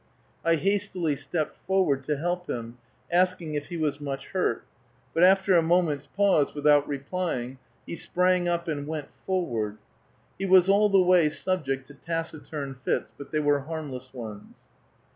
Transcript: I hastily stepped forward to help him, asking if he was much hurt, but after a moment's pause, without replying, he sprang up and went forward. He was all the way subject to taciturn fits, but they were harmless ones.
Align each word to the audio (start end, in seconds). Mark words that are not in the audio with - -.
I 0.43 0.55
hastily 0.55 1.15
stepped 1.15 1.55
forward 1.67 2.03
to 2.05 2.17
help 2.17 2.47
him, 2.49 2.79
asking 3.11 3.53
if 3.53 3.67
he 3.67 3.77
was 3.77 4.01
much 4.01 4.29
hurt, 4.29 4.63
but 5.13 5.21
after 5.21 5.53
a 5.55 5.61
moment's 5.61 6.07
pause, 6.07 6.55
without 6.55 6.87
replying, 6.87 7.59
he 7.85 7.93
sprang 7.95 8.49
up 8.49 8.67
and 8.67 8.87
went 8.87 9.11
forward. 9.27 9.77
He 10.39 10.47
was 10.47 10.67
all 10.67 10.89
the 10.89 11.03
way 11.03 11.29
subject 11.29 11.85
to 11.85 11.93
taciturn 11.93 12.73
fits, 12.73 13.13
but 13.15 13.29
they 13.29 13.39
were 13.39 13.59
harmless 13.59 14.11
ones. 14.11 14.55